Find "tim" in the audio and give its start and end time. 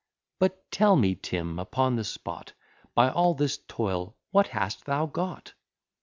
1.13-1.59